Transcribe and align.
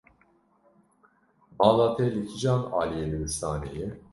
Mala 1.59 1.85
te 1.97 2.03
li 2.13 2.21
kîjan 2.29 2.61
aliyê 2.79 3.05
dibistanê 3.11 3.69
ye? 3.79 3.87